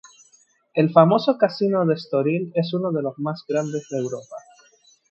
El 0.73 0.91
famoso 0.91 1.37
Casino 1.37 1.85
de 1.85 1.93
Estoril 1.93 2.51
es 2.55 2.73
uno 2.73 2.91
de 2.91 3.03
los 3.03 3.19
más 3.19 3.43
grandes 3.47 3.87
de 3.89 3.99
Europa. 3.99 4.35